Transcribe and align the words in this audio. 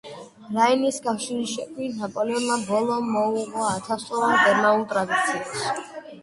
რაინის 0.53 0.95
კავშირის 1.07 1.51
შექმნით 1.57 1.99
ნაპოლეონმა 2.03 2.57
ბოლო 2.71 2.97
მოუღო 3.11 3.67
ათასწლოვან 3.73 4.35
გერმანულ 4.47 4.83
ტრადიციას. 4.95 5.71